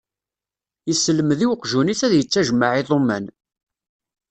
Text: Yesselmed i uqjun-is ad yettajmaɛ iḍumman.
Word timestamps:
Yesselmed 0.87 1.39
i 1.45 1.47
uqjun-is 1.53 2.01
ad 2.03 2.13
yettajmaɛ 2.15 2.73
iḍumman. 2.77 3.25